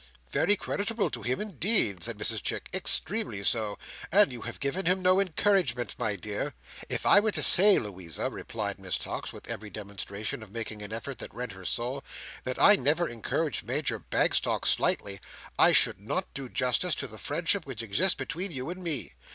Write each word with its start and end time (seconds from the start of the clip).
"Very 0.31 0.55
creditable 0.55 1.11
to 1.11 1.21
him 1.21 1.39
indeed," 1.39 2.03
said 2.03 2.17
Mrs 2.17 2.41
Chick, 2.41 2.69
"extremely 2.73 3.43
so; 3.43 3.77
and 4.11 4.33
you 4.33 4.41
have 4.41 4.59
given 4.59 4.87
him 4.87 5.03
no 5.03 5.19
encouragement, 5.19 5.93
my 5.99 6.15
dear?" 6.15 6.55
"If 6.89 7.05
I 7.05 7.19
were 7.19 7.31
to 7.33 7.43
say, 7.43 7.77
Louisa," 7.77 8.27
replied 8.31 8.79
Miss 8.79 8.97
Tox, 8.97 9.31
with 9.31 9.47
every 9.47 9.69
demonstration 9.69 10.41
of 10.41 10.49
making 10.51 10.81
an 10.81 10.91
effort 10.91 11.19
that 11.19 11.35
rent 11.35 11.51
her 11.51 11.65
soul, 11.65 12.03
"that 12.45 12.59
I 12.59 12.77
never 12.77 13.07
encouraged 13.07 13.63
Major 13.63 13.99
Bagstock 13.99 14.65
slightly, 14.65 15.19
I 15.59 15.71
should 15.71 15.99
not 16.01 16.33
do 16.33 16.49
justice 16.49 16.95
to 16.95 17.05
the 17.07 17.19
friendship 17.19 17.67
which 17.67 17.83
exists 17.83 18.15
between 18.15 18.51
you 18.51 18.71
and 18.71 18.83
me. 18.83 19.13